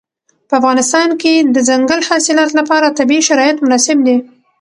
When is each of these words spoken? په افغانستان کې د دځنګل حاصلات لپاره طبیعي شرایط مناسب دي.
په 0.47 0.53
افغانستان 0.59 1.09
کې 1.21 1.33
د 1.39 1.45
دځنګل 1.55 1.99
حاصلات 2.09 2.51
لپاره 2.59 2.95
طبیعي 2.99 3.23
شرایط 3.29 3.57
مناسب 3.63 3.97
دي. 4.07 4.17